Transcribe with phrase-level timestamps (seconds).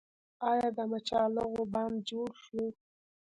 [0.49, 2.63] آیا د مچالغو بند جوړ شو؟